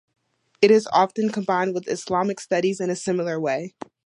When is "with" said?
1.75-1.87